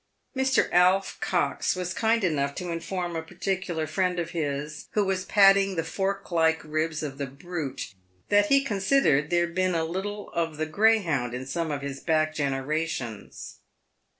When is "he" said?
8.47-8.63